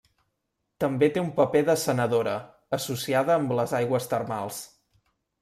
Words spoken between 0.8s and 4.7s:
També té un paper de sanadora, associada amb les aigües termals.